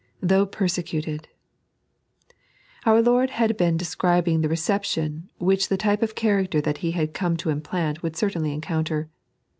[0.19, 1.25] Though Feriecuied.
[2.87, 7.13] Our Lord had been describing the reception which the type of character that He had
[7.13, 9.09] come to implant would certainly encounter.